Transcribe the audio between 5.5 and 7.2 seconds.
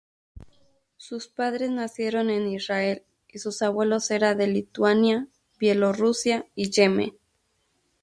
Bielorrusia y Yemen.